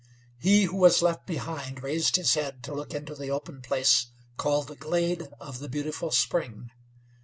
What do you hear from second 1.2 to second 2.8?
behind raised his head to